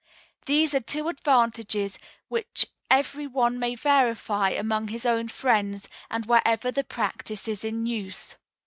[0.47, 6.71] These are two advantages which every one may verify among his own friends, and wherever
[6.71, 8.35] the practice is in use."